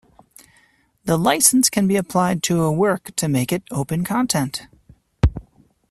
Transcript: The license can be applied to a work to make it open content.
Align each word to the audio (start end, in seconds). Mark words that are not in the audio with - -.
The 1.05 1.15
license 1.15 1.69
can 1.69 1.87
be 1.87 1.95
applied 1.95 2.41
to 2.41 2.63
a 2.63 2.71
work 2.71 3.15
to 3.17 3.27
make 3.29 3.51
it 3.51 3.61
open 3.69 4.03
content. 4.03 4.63